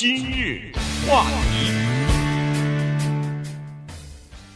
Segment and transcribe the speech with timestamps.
[0.00, 0.70] 今日
[1.08, 1.72] 话题，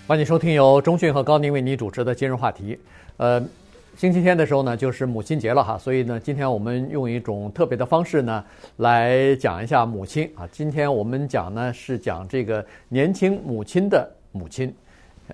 [0.07, 2.79] 欢迎收听由中讯和高宁为你主持的今日话题。
[3.17, 3.42] 呃，
[3.97, 8.45] 星期天的时候呢，就是母亲节了哈，所以呢，今天我们用一种特别的方式呢，
[8.77, 10.48] 来讲一下母亲啊。
[10.52, 14.73] 今天我们讲呢是讲这个年轻母亲的母亲，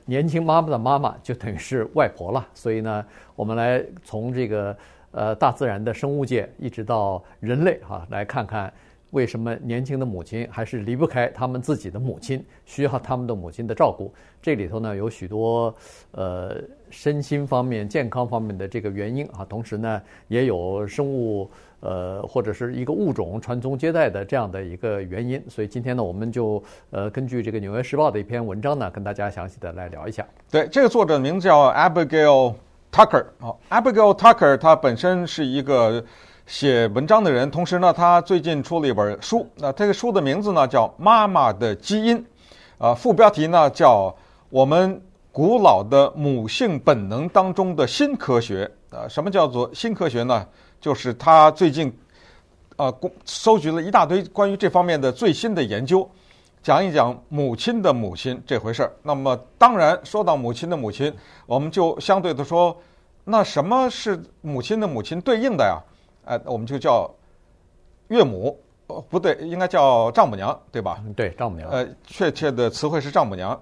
[0.07, 2.49] 年轻妈妈的妈妈就等于是外婆了。
[2.55, 3.05] 所以呢，
[3.37, 4.75] 我们来从这个
[5.11, 8.73] 呃大自然的生物界一直到人类哈，来看看。
[9.11, 14.13] 为什么年轻的母亲还是离不开他们自己的母亲，需要他们的母亲的照顾？
[14.43, 15.75] 这里头呢有许多
[16.13, 16.57] 呃
[16.91, 25.43] 身心方面、健康方面的这个原因啊，同时呢也有生物呃或者是一个物种传宗接代的这样的一个原因。
[25.49, 30.27] 所以今天呢，我们就呃根据这个《纽约时报》的一篇文章呢，跟大家详细的来聊一下。
[30.51, 32.55] 对，这个作者名字叫 Abigail
[32.93, 36.05] Tucker 啊，Abigail Tucker 她本身是一个。
[36.49, 39.47] 写文章的人，同时呢，他最近出了一本书。
[39.57, 42.19] 那这个书的名字呢叫《妈妈的基因》，
[42.79, 44.09] 啊，副标题呢叫
[44.49, 44.99] 《我们
[45.31, 48.65] 古老的母性本能当中的新科学》。
[48.97, 50.47] 啊，什么叫做新科学呢？
[50.81, 51.93] 就是他最近
[52.77, 56.09] 啊，公收集了一大堆关于这方面的最新的研究，
[56.63, 58.91] 讲一讲母亲的母亲这回事儿。
[59.03, 62.75] 那么，当然说到母亲的母亲，我们就相对的说，
[63.25, 65.77] 那什么是母亲的母亲对应的呀？
[66.29, 67.11] 哎，我们就叫
[68.09, 68.55] 岳母，
[68.89, 71.03] 哦，不对，应该叫丈母娘，对吧？
[71.17, 71.71] 对，丈母娘。
[71.71, 73.59] 呃，确切的词汇是丈母娘，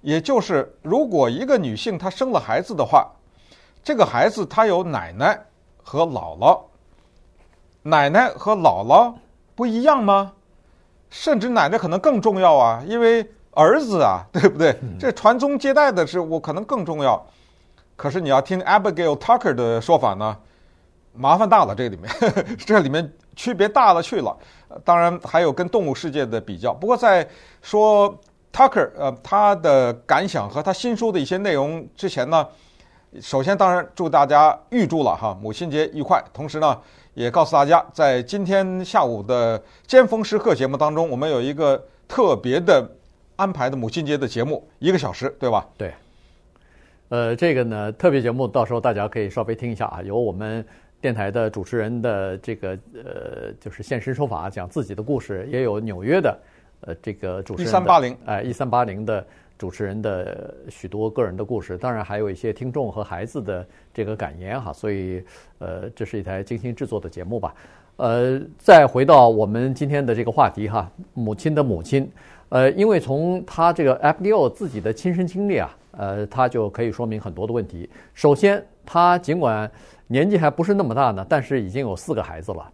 [0.00, 3.08] 也就是如果一个女性她生了孩子的话，
[3.84, 5.40] 这个孩子她有奶奶
[5.84, 6.60] 和姥姥，
[7.82, 9.14] 奶奶和姥姥
[9.54, 10.32] 不一样吗？
[11.10, 14.76] 甚至奶奶可能更重要啊，因为儿子啊， 对不对？
[14.98, 17.24] 这传宗接代的事我可能更重要。
[17.94, 20.36] 可是你要听 Abigail Tucker 的说法呢？
[21.12, 24.36] 麻烦大了，这里面呵呵 这里面区别大了去了。
[24.84, 26.72] 当然还有跟动物世界的比较。
[26.72, 27.28] 不过在
[27.60, 28.16] 说
[28.52, 32.46] Tucker 呃他的感想和他新书的一些内容之前呢，
[33.20, 36.22] 首先当然祝大家预祝了哈母亲节愉快。
[36.32, 36.78] 同时呢，
[37.14, 42.88] 也告诉大家，在今天下午的尖峰时刻节目当中，我们有一个特别的
[43.34, 45.66] 安排的母亲节的节目，一个小时，对吧？
[45.76, 45.92] 对。
[47.08, 50.64] 呃，这个呢特别节目到时候大家可以稍微听一下啊，有我们。
[51.00, 56.38] 电台的主持人的这个呃，就是现身说法，讲自己的故事，也有纽约的
[56.82, 59.26] 呃这个主持人一三八零哎一三八零的
[59.58, 65.22] 主持人的许多个人的故事，当然还有一些听众和孩子的这个感言哈，所以
[65.58, 67.54] 呃这是一台精心制作的节目吧。
[67.96, 72.10] 呃，再回到我们今天的这个话题哈，母亲的母亲，
[72.48, 77.90] 呃，因为从他这个 Abigail 自己的亲身经历啊，呃，他就可以说明很多的问题。
[78.14, 79.70] 首先，他尽管
[80.12, 82.68] 年纪还不是那么大呢，但是已经有四个孩子了。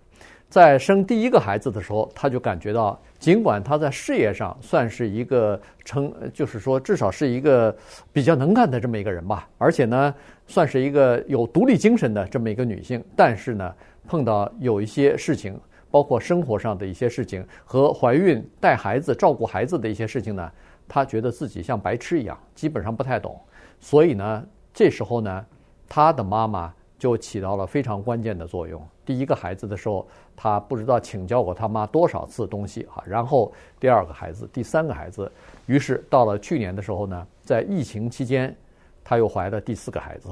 [0.49, 7.77] 在生第一个孩子的时候，他就感觉到，尽管他在事业上算是一个成，就是说至少是一个
[8.11, 10.15] 比较能干的这么一个人吧，而且呢，
[10.47, 13.75] 算是一个有独立精神的这么一个女性，但是呢，
[14.09, 15.61] 碰到有一些事情，
[15.91, 20.51] 包括生活上的一些事情和怀孕、带孩子、照顾孩子的一些事情呢，
[20.89, 23.39] 她觉得自己像白痴一样，基本上不太懂。
[23.79, 24.43] 所以呢，
[24.73, 25.45] 这时候呢，
[25.87, 26.73] 她的妈妈。
[26.99, 28.83] 就起到了非常关键的作用。
[29.05, 33.03] 第一个孩子的时候，他不知道请教过他妈多少次东西哈。
[33.07, 35.31] 然后第二个孩子、第三个孩子，
[35.67, 38.56] 于是到了去年的时候呢，在疫情期间，
[39.05, 40.29] 他又怀了第四个孩子。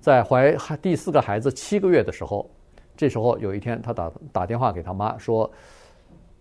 [0.00, 2.48] 在怀第四个孩子七个月的时候，
[2.96, 5.50] 这时候有一天，他打打电话给他妈说：“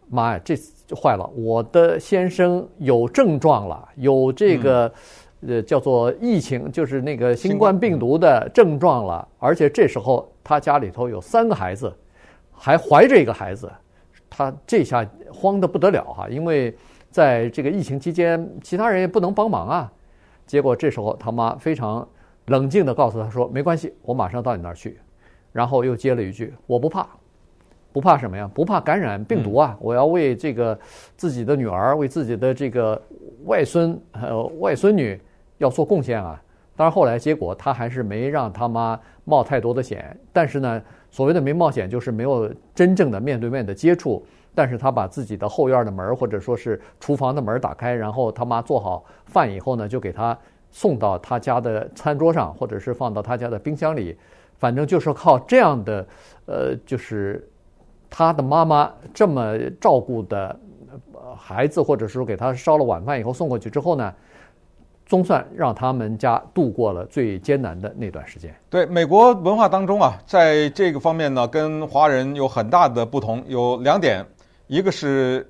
[0.09, 0.55] 妈呀，这
[0.95, 4.91] 坏了，我的先生有症状了，有这个。”
[5.47, 9.27] 呃，叫做疫情，就是那个新冠病毒的症状了。
[9.37, 11.93] 而且这时候他家里头有三个孩子，
[12.51, 13.71] 还怀着一个孩子，
[14.29, 16.27] 他这下慌得不得了哈。
[16.29, 16.75] 因为
[17.11, 19.91] 在这个疫情期间，其他人也不能帮忙啊。
[20.45, 22.07] 结果这时候他妈非常
[22.47, 24.99] 冷静地告诉他说：“没关系，我马上到你那儿去。”
[25.51, 27.07] 然后又接了一句：“我不怕，
[27.91, 28.49] 不怕什么呀？
[28.53, 29.77] 不怕感染病毒啊！
[29.79, 30.77] 我要为这个
[31.15, 33.01] 自己的女儿，为自己的这个
[33.45, 35.19] 外孙还有外孙女。”
[35.57, 36.41] 要做贡献啊！
[36.77, 44.25] 当然后来结果他还是没让他妈冒太多的险，但是呢，所谓的没冒险就是没有真正的面对面的接触。
[44.53, 50.37] 但是他把自己的后院的门或者说是厨房的门打开，然后他妈做好饭以后呢，就给他
[50.71, 54.17] 送到他家的餐桌上，或者是放到他家的冰箱里。
[54.57, 56.07] 反正就是靠这样的，
[56.45, 57.45] 呃，就是
[58.09, 60.57] 他的妈妈这么照顾的
[61.37, 64.13] 孩子，或者说给他烧了晚饭以后送过去之后呢。
[65.05, 68.55] 总算让他们家度过了最艰难的那段时间。
[68.69, 74.25] 对，美国文化当中啊，在这个方面呢，跟华人有很大的不同，有两点，
[74.67, 75.47] 一个是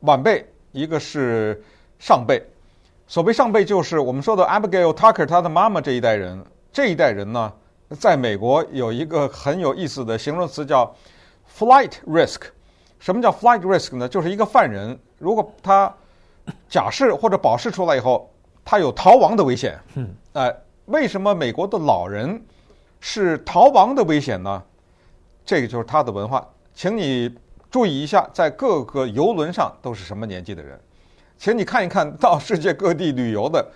[0.00, 1.60] 晚辈，一个是
[1.98, 2.40] 上辈。
[3.08, 6.42] 所谓上辈，就是我们说的 Abigail Tucker 她的妈妈这一代人。
[6.72, 7.52] 这一代人呢，
[7.98, 10.94] 在美国有一个很有意思的形容词叫
[11.58, 12.42] “flight risk”。
[12.98, 14.08] 什么叫 “flight risk” 呢？
[14.08, 15.92] 就是一个犯人，如果他
[16.68, 18.31] 假释或者保释出来以后，
[18.64, 19.78] 他有逃亡的危险。
[19.94, 20.08] 嗯。
[20.34, 20.54] 哎，
[20.86, 22.42] 为什么美国的老人
[23.00, 24.62] 是逃亡的危险呢？
[25.44, 26.46] 这个就是他的文化。
[26.74, 27.34] 请你
[27.70, 30.78] 注意一下，在各个游轮上都是什么年纪的人？
[31.36, 33.66] 请你看一看到世界各地旅游的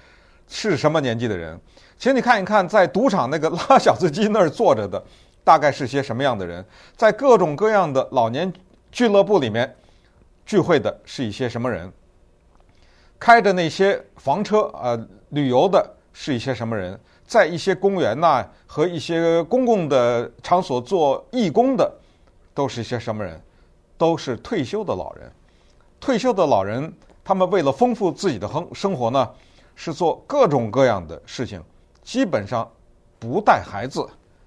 [0.49, 1.61] 是什么年纪的人？
[1.99, 5.03] 请你看一看，在赌场那个拉小子机那儿坐着的，
[5.43, 6.65] 大概是些什么样的人？
[6.97, 8.53] 在各种各样的老年
[8.93, 9.75] 俱乐部里面
[10.45, 11.93] 聚会的是一些什么人？
[13.19, 16.99] 开着那些房车啊、呃、旅游的是一些什么人？
[17.27, 21.93] 在一些公园呐、和一些公共的场所做义工的
[22.55, 23.41] 都是一些什么人？
[23.99, 25.33] 都是退休的老人。
[25.99, 26.93] 退休的老人，
[27.25, 29.29] 他们为了丰富自己的生生活呢，
[29.75, 31.61] 是做各种各样的事情。
[32.03, 32.71] 基本上
[33.19, 34.07] 不带孩子，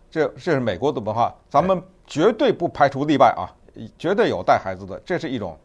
[0.10, 3.52] 这这是美国的文化，咱们绝对不排除例外啊，
[3.98, 5.58] 绝对有带孩子的，这是一种。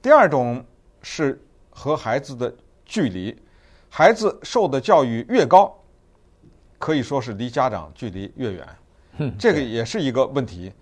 [0.00, 0.64] 第二种
[1.02, 1.42] 是
[1.78, 2.52] 和孩子的
[2.84, 3.34] 距离，
[3.88, 5.72] 孩子受的教育越高，
[6.78, 8.66] 可以说是离家长距离越远，
[9.38, 10.72] 这个也是一个问题。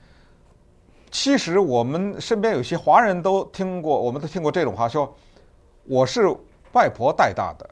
[1.10, 5.14] 其实我们身边有些华人都听过，我们都听过这种话，说
[5.84, 6.34] 我是
[6.72, 7.68] 外婆带大的。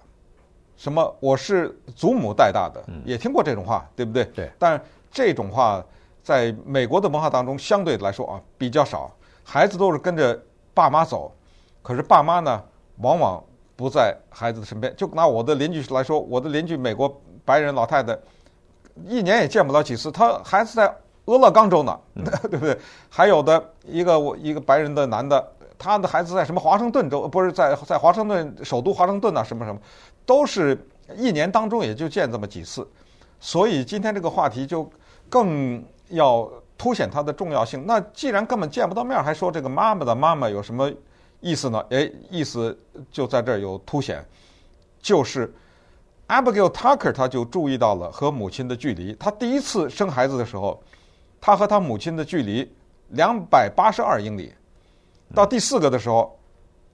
[0.76, 1.16] 什么？
[1.20, 4.24] 我是祖母带大的，也听过这种话，对不对？
[4.34, 4.50] 对。
[4.58, 4.80] 但
[5.10, 5.82] 这种话
[6.22, 9.10] 在美国的文化当中，相对来说啊比较少。
[9.44, 10.38] 孩子都是跟着
[10.74, 11.32] 爸妈走，
[11.80, 12.62] 可是爸妈呢，
[12.98, 13.42] 往往
[13.76, 14.94] 不在孩子的身边。
[14.96, 18.18] 就拿我的邻居来说，我的邻居美国白人老太太，
[19.06, 20.94] 一年也见不了几次，她孩子在
[21.26, 21.98] 俄勒冈州呢，
[22.50, 22.78] 对不对？
[23.08, 29.80] 还有的一个我一个白人的男的，他的孩子在什么华盛顿州，不是在在华盛顿首都华盛顿啊，什么什么。
[30.26, 30.78] 都是
[31.16, 32.86] 一年当中也就见这么几次，
[33.38, 34.88] 所以今天这个话题就
[35.28, 36.48] 更要
[36.78, 37.84] 凸显它的重要性。
[37.86, 40.90] 那既然根本见不到面，还说这个妈妈的妈妈有什么
[41.44, 41.84] 意思呢？
[41.90, 42.76] 哎，意思
[43.10, 44.24] 就在这儿有凸显，
[45.02, 45.52] 就是
[46.26, 49.14] Abigail Tucker 他就注意到了和母亲的距离。
[49.20, 50.82] 他第一次生孩子的时候，
[51.38, 52.66] 他和他母亲的距离
[53.10, 54.54] 两百八十二英里，
[55.34, 56.34] 到第四个的时候，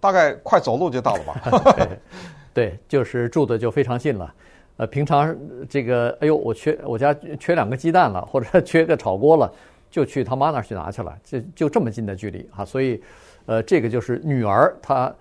[0.00, 1.88] 大概快走路就到了吧。
[2.52, 4.34] 对，就是住的就非常近了，
[4.78, 5.32] 呃，平常
[5.68, 9.52] 这个，哎呦，我缺我家缺两个鸡蛋了，或者 缺个炒锅了，
[9.88, 13.00] 就去他妈那儿去拿去了，就就这么近的距离啊，所以，
[13.46, 15.14] 呃，这个就是女儿她，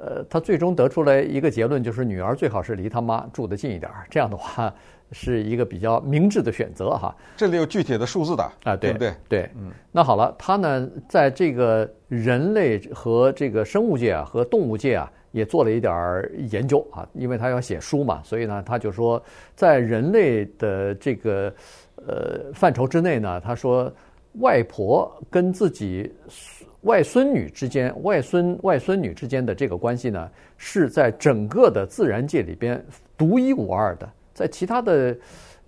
[0.00, 4.72] 呃，她最终得出来一个结论，就是女儿最好是离他妈住得近一点，这样的话
[5.12, 7.14] 是一个比较明智的选择哈。
[7.36, 9.14] 这里有具体的数字的啊，对不对？
[9.28, 15.10] 对，嗯，那好了，他呢，在这个人类和这个生物界啊，和动物界啊。
[15.30, 19.22] 也做了一点儿研究啊，因为他要写书嘛，所以呢，他就说，
[19.54, 21.52] 在人类的这个
[21.96, 23.92] 呃范畴之内呢，他说，
[24.34, 26.12] 外婆跟自己
[26.82, 32.84] 外孙女之间，外孙外孙女之间的这个关系呢，是在整个的自然界里边
[33.16, 35.16] 独一无二的，在其他的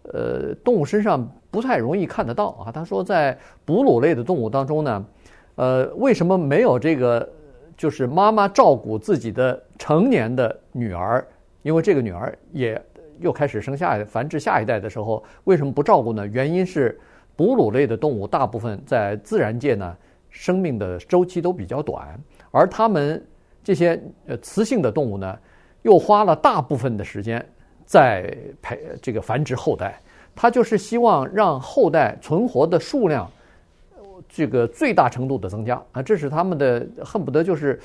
[0.03, 2.71] 呃动物身上不太容易看得到啊。
[2.73, 5.07] 他说，在哺乳类的动物当中呢，
[5.57, 7.29] 呃，为什么没有这个？
[7.77, 11.27] 就是妈妈照顾自己的成年的女儿，
[11.63, 12.79] 因为这个女儿也
[13.21, 16.27] 又开始生下繁殖下一代的时候，为什么不照顾呢？
[16.27, 17.01] 原因是
[17.41, 19.97] 哺乳类的动物大部分在自然界呢，
[20.29, 22.21] 生命的周期都比较短，
[22.51, 23.27] 而它们
[23.65, 25.39] 这些呃雌性的动物呢，
[25.81, 27.43] 又花了大部分的时间
[27.87, 29.99] 在培这个繁殖后代，
[30.37, 33.27] 它就是希望让后代存活的数量。
[34.29, 37.81] 这个最大程度的增加啊，这是他们的恨不得就是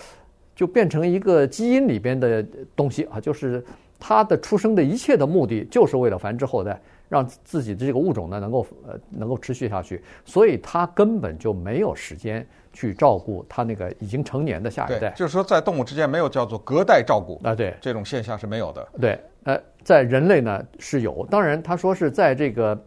[0.54, 2.46] 就变成一个基因里边的
[2.76, 3.64] 东西啊，就是
[3.98, 6.78] 他的出生的一切的目的就是为了繁殖后代，
[7.10, 15.10] 让自己的这个物种呢能够呃能够持续下去，所以它根本就没有时间去照顾它那个已经成年的下一代。
[15.12, 18.88] 就是说，在动物之间没有叫做隔代照顾啊，对，这种现象是没有的。
[19.00, 22.80] 对，呃，在人类呢是有，当然他说是在这个。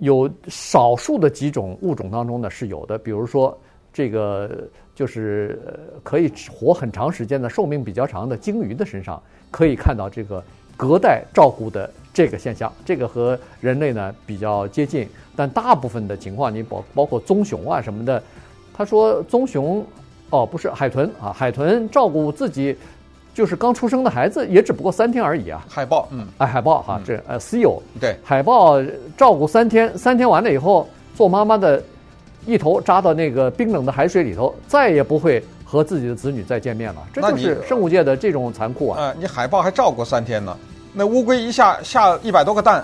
[0.00, 3.58] 有少数的几种物种当中呢是有的，比如说
[3.94, 5.58] 这个就是
[6.02, 10.44] 可以活很长时间的寿命比较长的鲸鱼的身上，可以看到这个
[10.76, 12.72] 隔代照顾的这个现象。
[12.84, 18.22] 这个和人类呢比较接近，但大部分的情况，你包包括棕熊啊什么的，
[18.74, 19.84] 他说棕熊
[20.30, 22.76] 哦不是海豚啊，海豚照顾自己。
[23.34, 25.62] 就是刚出生的孩子，也只不过三天而已啊。
[25.68, 28.82] 海豹，嗯，哎，海豹哈，这呃，seal，对，海豹
[29.14, 31.82] 照顾三天，三天完了以后，做妈妈的，
[32.46, 37.02] 一头扎到那个冰冷的海水里头，再也不会和自己的子女再见面了。
[37.12, 40.56] 这就是生物界的这种残酷啊，呃，你海豹还照顾三天呢，
[40.92, 42.82] 那乌龟一下下一百多个蛋，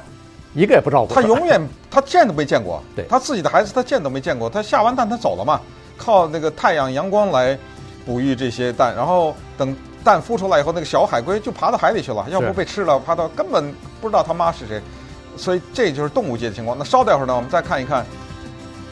[0.53, 1.15] 一个也不照顾。
[1.15, 5.61] 它永远 它见都没见过，对它自己的孩子它见都没见过，它下完蛋它走了嘛，
[5.97, 7.57] 靠那个太阳阳光来
[8.05, 14.83] 哺育这些蛋，然后等蛋孵出来以后，那个小海龟就爬到海里去了，要不被吃了，爬到根本不知道他妈是谁，
[15.37, 16.77] 所以这就是动物界的情况。
[16.77, 18.05] 那稍待会儿呢，我们再看一看，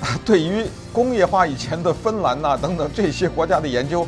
[0.24, 4.06] 对于工业化以前的芬兰呐、等等这些国家的研究，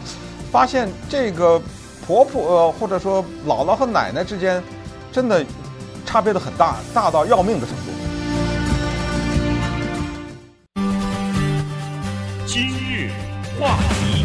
[0.50, 1.60] 发现这个
[2.06, 4.62] 婆婆呃或者说姥姥和奶奶之间，
[5.12, 5.44] 真的
[6.04, 7.82] 差别的很大，大到要命的程度。
[12.46, 13.10] 今日
[13.60, 14.24] 话题。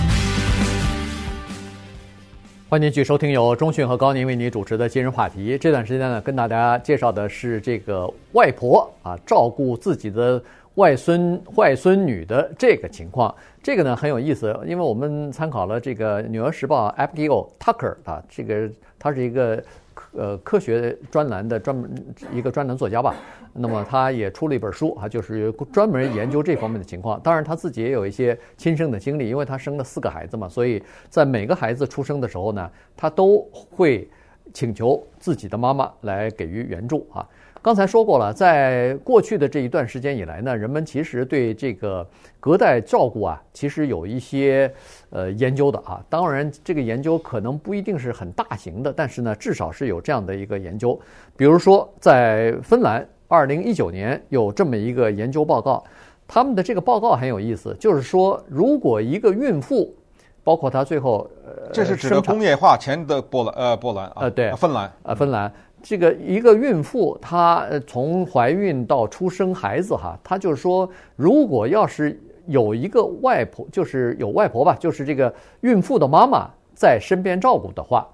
[2.69, 5.57] 欢迎继续收听由中讯和高宁为你主持的今日话题。
[5.57, 10.41] 这段时间呢，跟大家介绍的是这个外婆啊照顾自己的
[10.77, 13.33] 外孙外孙女的这个情况。
[13.61, 19.61] 这个呢很有意思，因为我们参考了这个《纽约时报》Abigail Tucker 啊，这个他是一个
[19.93, 21.91] 科呃科学专栏的专门
[22.31, 23.15] 一个专栏作家吧。
[23.59, 27.19] 那么他也出了一本书啊，就是专门研究这方面的情况。
[27.21, 34.07] 当然他自己也有一些亲身的经历，因为他生了四个孩子嘛，所以在每个孩子出生的时候呢，他都会
[34.53, 37.27] 请求自己的妈妈来给予援助啊。
[37.67, 42.07] 刚才说过了，在过去的这一段时间以来呢，人们其实对这个
[42.39, 44.73] 隔代照顾啊，其实有一些
[45.09, 46.01] 呃研究的啊。
[46.09, 50.97] 当然，这个研究可能不一定是很大型的，但是呢，至少是有这样的一个研究。
[51.35, 53.05] 比如说，在芬兰。
[53.27, 55.83] 二零一九年有这么一个研究报告，
[56.25, 59.93] 他们的这个报告很有意思，就是说，如果一个孕妇，
[60.41, 65.51] 包括她最后，呃，这是指的工业化前的波兰，呃，波兰啊，呃，对，芬兰，呃，芬兰，
[65.87, 78.05] 这个一个孕妇，她从怀孕到出生孩子，哈，她就是说，如果要是有一个外婆，就是有外婆吧，就是这个孕妇的妈妈在身边照顾的话，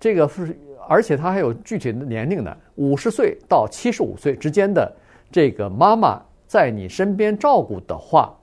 [0.00, 0.58] 这个是。
[0.86, 4.92] 而且她还有具体的年龄的，五十岁到七十五岁之间的
[5.32, 8.36] 这个妈妈在你身边照顾的话，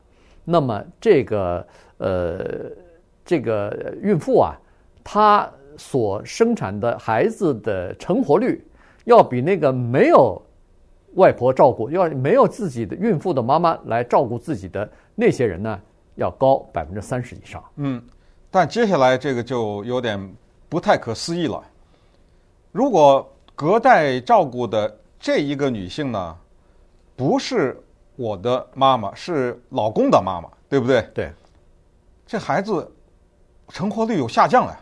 [0.43, 2.71] 那么这个呃
[3.23, 4.55] 这个孕妇啊，
[5.03, 5.47] 她
[5.77, 8.63] 所生产的孩子的成活率，
[9.05, 10.41] 要比那个没有
[11.15, 15.79] 外婆照顾，要没有自己的孕妇的妈妈来照顾自己的那些人呢，
[16.15, 17.63] 要高百分之三十以上。
[17.75, 18.01] 嗯，
[18.49, 20.35] 但接下来这个就有点
[20.69, 21.61] 不太可思议了。
[22.71, 26.37] 如果隔代照顾的这一个女性呢，
[27.15, 27.77] 不是
[28.15, 31.01] 我的妈妈，是老公的妈妈，对不对？
[31.13, 31.31] 对，
[32.25, 32.89] 这孩子
[33.67, 34.79] 成活率有下降呀。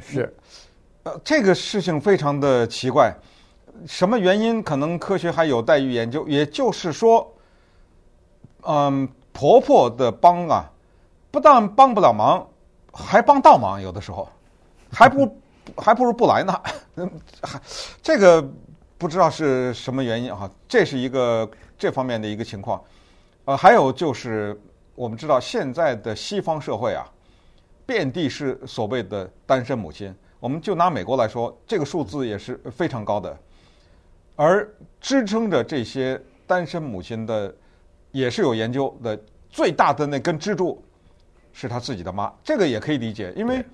[0.00, 0.34] 是，
[1.02, 3.14] 呃，这个事情非常的奇怪，
[3.86, 4.62] 什么原因？
[4.62, 6.26] 可能科学还有待于研究。
[6.28, 7.32] 也就是说，
[8.62, 10.70] 嗯，婆婆的帮啊，
[11.30, 12.46] 不但帮不了忙，
[12.92, 14.28] 还帮倒忙，有的时候
[14.92, 15.36] 还不。
[15.76, 16.60] 还不如不来呢，
[17.42, 17.60] 还，
[18.02, 18.42] 这个
[18.98, 22.82] 不知道是什么原因啊，这是一个这方面的一个情况，
[23.44, 24.58] 呃，还有就是
[24.96, 27.06] 我们知道现在的西方社会啊，
[27.90, 33.36] 遍地是所谓的单身母亲，我们就拿美国来说，这个数字也是非常高的，
[34.36, 37.52] 而支撑着这些单身母亲的，
[38.12, 40.80] 也是有研究的，最大的那根支柱
[41.52, 43.64] 是她自己的妈，这个也可以理解，因为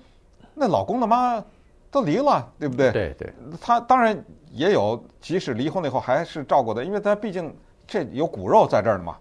[0.55, 1.45] 那老公的妈。
[1.89, 2.91] 都离了，对不对？
[2.91, 4.21] 对对，她当然
[4.51, 7.55] 也有，即使离婚了以后还是照顾的，因为她毕竟
[7.87, 9.17] 这有骨肉在这儿呢嘛。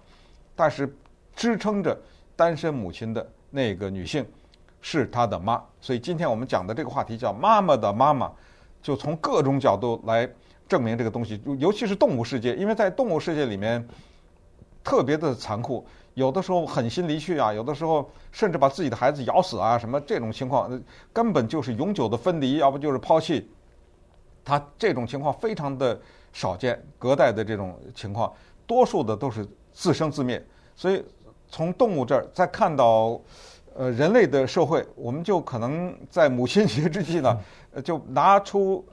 [0.57, 0.93] 但是
[1.37, 1.97] 支撑着
[2.35, 4.27] 单身母亲的那个女性
[4.89, 8.31] 是他的妈，所以今天我们讲的这个话题叫“妈妈的妈妈”，
[8.81, 10.31] 就从各种角度来
[10.69, 13.85] 证明这个东西，尤其是动物世界，因为在动物世界里面
[14.85, 15.85] 特别的残酷。
[16.15, 20.71] 有的时候狠心离去啊，有的时候甚至把自己的孩子咬死啊，什么这种情况，
[21.13, 23.51] 根本就是永久的分离，要不就是抛弃。
[24.45, 26.01] 他这种情况非常的
[26.33, 28.33] 少见，隔代的这种情况，
[28.69, 30.41] 多数的都是自生自灭。
[30.77, 31.05] 所以
[31.49, 33.21] 从动物这儿再看到，
[33.79, 37.39] 呃，人类的社会，我们就可能在母亲节之际呢，
[37.85, 38.85] 就拿出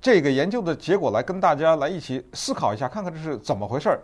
[0.00, 4.00] 这个研究的结果来跟大家来一起思考一下，看看这是怎么回事儿。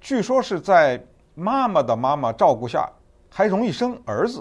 [0.00, 1.02] 据说是在。
[1.36, 2.88] 妈妈的妈妈照顾下，
[3.28, 4.40] 还容易生儿子，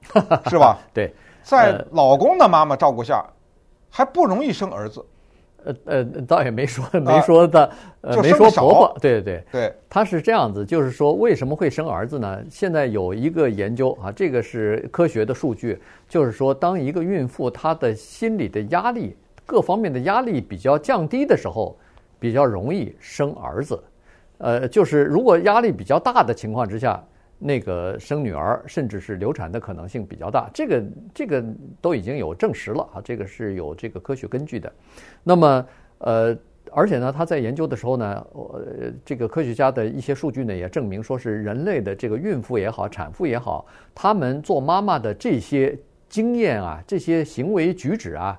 [0.50, 0.76] 是吧？
[0.92, 1.10] 对，
[1.42, 3.24] 在老公的妈妈照顾下，
[3.88, 5.02] 还不容易生儿子。
[5.64, 8.96] 呃呃，倒也没说没说的，呃，没说婆婆。
[9.00, 12.42] 对对对，他是这样子，就是说为什么会生儿子呢？
[12.50, 21.76] 现在有一个研究啊，这个是科学的数据，就是说，当一个孕妇她的心理的压力各方面的压力比较降低的时候，
[22.18, 23.82] 比较容易生儿子。
[24.38, 27.02] 呃，就是如果压力比较大的情况之下，
[27.40, 30.48] 那个生女儿甚至是流产的可能性比较大。
[30.54, 31.44] 这个这个
[31.80, 34.72] 都已经有证实了啊，这个是有这个科学根据的。
[35.24, 35.66] 那么
[35.98, 36.38] 呃。
[36.72, 45.76] 而且呢，他在研究的时候呢，呃，这个科学家的一些数据呢，也证明说是人类的这个孕妇也好，产妇也好，他们做妈妈的这些
[46.08, 48.38] 经验啊，这些行为举止啊，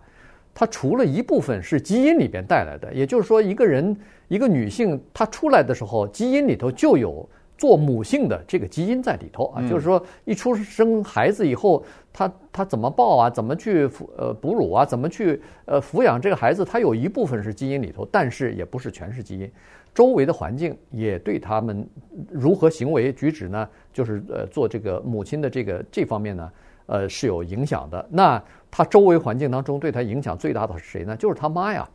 [0.53, 3.93] 它除了一部分是基因里边带来的，也就是说，一个人
[4.29, 7.27] 一个女性她出来的时候，基因里头就有。
[7.61, 19.51] 做母性的这个基因在里头啊，就是说一出生孩子以后，他他怎么抱啊，怎么去抚呃哺乳啊，怎么去呃抚养这个孩子，他有一部分是基因里头，但是也不是全是基因，
[19.93, 21.87] 周围的环境也对他们
[22.31, 26.51] 如何行为举止呢，就是呃做这个母亲的这个这方面呢，
[26.87, 28.03] 呃是有影响的。
[28.09, 31.15] 那他周围环境当中对他影响最大的是谁呢？
[31.15, 31.87] 就是他妈呀。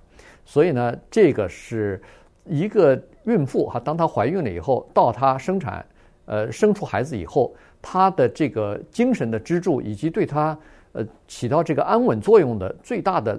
[0.44, 2.00] 所以呢，这个是
[2.48, 3.00] 一个。
[3.26, 5.84] 孕妇哈，当她怀孕了以后，到她生产，
[6.26, 10.56] 呃，生出孩子以后，她的这个精神的支柱以及对她
[10.92, 13.36] 呃起到这个安稳作用的最大的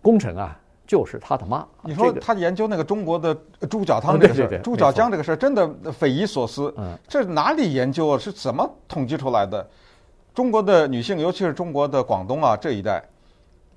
[0.00, 1.62] 功臣啊，就是她的妈。
[1.82, 3.34] 你说他研究那个中国的
[3.68, 6.72] 猪脚汤这个事儿，猪脚姜这个事儿，真的匪夷所思。
[6.78, 8.18] 嗯，这哪里研究啊？
[8.18, 9.68] 是怎么统计出来的？
[10.32, 13.04] 中国的女性，尤其是中国的广东啊这一带，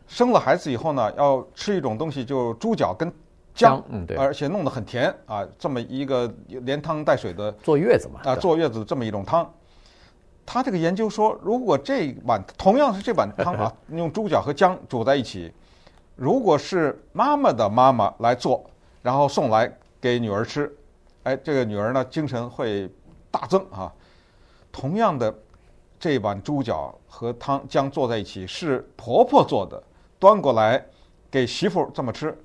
[0.07, 3.11] 生了孩子以后呢，要吃一种东西，就猪脚跟。
[3.53, 9.49] 姜，嗯，对，而且弄得很甜啊，这么一个连汤带水的坐月子嘛，啊，坐月子这么一种汤。
[10.45, 15.53] 他这个研究说，如果这碗同样是这碗汤啊， 用猪脚和姜煮在一起，
[16.15, 18.63] 如果是妈妈的妈妈来做，
[19.01, 20.73] 然后送来给女儿吃，
[21.23, 22.89] 哎，这个女儿呢精神会
[23.29, 23.91] 大增啊。
[24.71, 25.33] 同样的
[25.99, 29.81] 这碗猪脚和汤姜做在一起，是婆婆做的，
[30.17, 30.83] 端过来
[31.29, 32.35] 给媳妇这么吃。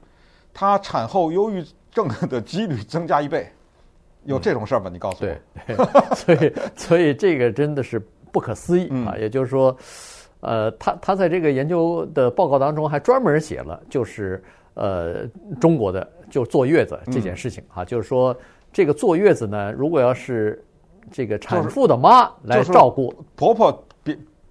[0.58, 3.46] 她产后忧郁症的几率增加一倍，
[4.25, 4.88] 有这种事儿吗？
[4.90, 5.30] 你告诉我。
[5.66, 5.76] 对，
[6.14, 8.00] 所以所以这个真的是
[8.32, 9.14] 不可思议啊！
[9.18, 9.76] 也就是说，
[10.40, 15.26] 呃，他他在这个研究的报告当中还专门写了，就是呃
[15.60, 18.34] 中国的就坐月子这件事情啊，就是说
[18.73, 20.64] 这个坐月子呢，如果要是
[21.10, 23.85] 这个产妇的妈来照顾婆婆别。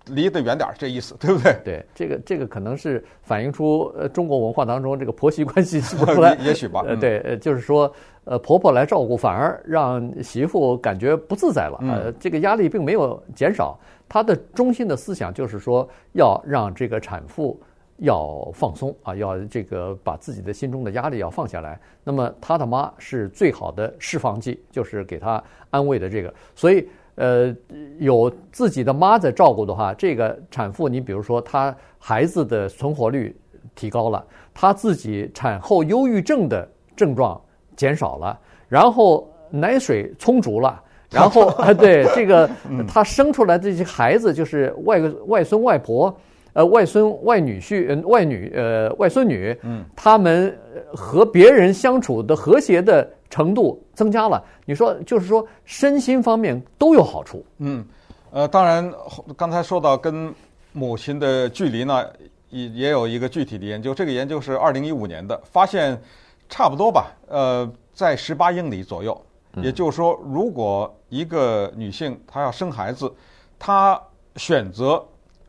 [0.08, 1.58] 离得远点儿，这意思对不对？
[1.64, 5.82] 对，这个这个可能是反映出呃中国文化当中这个婆媳关系
[6.44, 6.84] 也许吧。
[6.86, 7.92] 呃，对，呃，就是说，
[8.24, 11.80] 呃，婆婆来照顾，反而让媳妇感觉不自在了。
[11.82, 17.60] 呃，这个压力并没有减少，她的中心的思想就是说，要让这个产妇
[17.98, 21.80] 要放松啊，要这个把自己的心中的压力要放下来。
[22.04, 26.88] 那么她的妈是最好的释放剂，就是给她安慰的这个，所以。
[27.16, 27.56] 呃，
[28.00, 33.34] 有自己的妈在照顾的话，这个产妇，你比如说她孩子的存活率
[33.74, 37.40] 提高了，她自己产后忧郁症的症状
[37.78, 42.50] 减少了，然后奶水充足了， 然后啊，对这个
[42.86, 46.14] 她生出来的这些孩子，就是外外孙外婆，
[46.52, 50.54] 呃，外孙外女婿，外女呃外孙女，嗯，他们
[50.94, 53.10] 和别人相处的和谐的。
[53.36, 57.46] 程度增加了，你说就是说身心方面都有好处。
[57.58, 57.86] 嗯，
[58.32, 58.90] 呃，当然
[59.36, 60.34] 刚才说到跟
[60.72, 62.10] 母亲的距离呢，
[62.50, 63.94] 也也有一个具体的研究。
[63.94, 66.02] 这个研究是二零一五年的，发现
[66.48, 69.22] 差不多吧，呃，在十八英里左右。
[69.62, 73.14] 也就是说，如果一个女性她要生孩子，
[73.60, 74.02] 她
[74.38, 75.06] 选择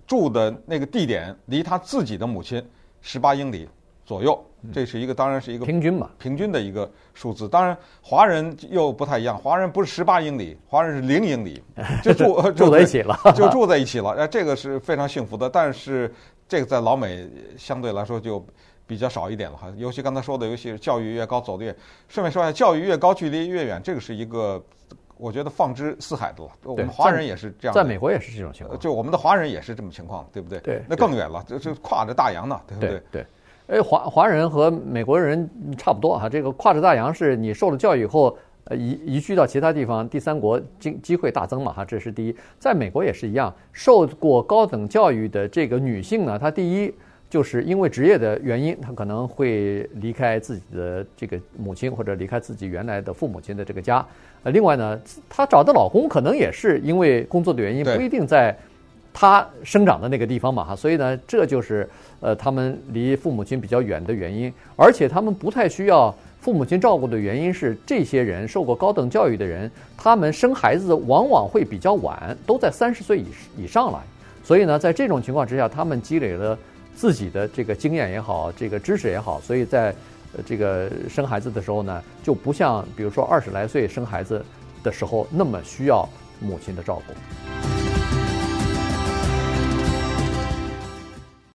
[0.09, 2.61] 住的那个地点离她自己的母亲
[3.01, 3.69] 十八英里
[4.07, 4.43] 左右。
[4.73, 7.49] 这是一个，当然是一个平均嘛，平均的一个数字。
[7.49, 11.63] 当然，华人又不太一样，华人不是十八英里，华人是零英里，
[12.03, 14.11] 就住住在一起了， 就住在一起了。
[14.11, 15.49] 哎，这个是非常幸福的。
[15.49, 16.13] 但是，
[16.49, 18.45] 这个在老美相对来说就
[18.89, 19.73] 比较少一点了哈。
[19.77, 21.73] 尤其刚才说的，尤其是教育越高，走的越。
[22.09, 24.61] 顺便说一下，教育越高，距离越远，这个是一个
[25.17, 26.51] 我觉得放之四海的了。
[26.65, 30.59] 我们华人也是这样，在美国也是这种情况，就我们的华人也是这么情况，对不对？
[30.59, 33.03] 对，那更远了，就就跨着大洋呢，对不对？
[33.13, 33.27] 对。
[33.69, 42.37] 哎，华华人和美国人差不多哈，这个跨着大洋是你受了教育以后，呃移移居到其他地方，第三国机机会大增嘛哈，这是第一。
[42.61, 46.95] 在美国也是一样，受过高等教育的这个女性呢，她第一
[47.29, 54.07] 就是因为职业的原因，她可能会离开自己的这个母亲或者离开自己原来的父母亲的这个家。
[54.45, 58.57] 呃，另外呢，她找的老公可能也是因为工作的原因，不一定在。
[59.19, 61.89] 他生长的那个地方嘛，哈，所以呢，这就是
[62.21, 73.25] 呃，他们离父母亲比较远的原因，而且他们不太需要父母亲照顾的原因是，这些人受过高等教育的人，他们生孩子往往会比较晚，都在三十岁以
[73.57, 74.05] 以上了，
[74.45, 76.59] 所以呢，在这种情况之下，他们积累了
[76.95, 79.95] 自己的这个经验也好，这个知识也好，所以在
[80.37, 84.45] 呃这个生孩子的时候呢，就不像比如说二十来岁生孩子
[84.83, 86.07] 的时候那么需要。
[86.39, 87.76] 母亲的照顾。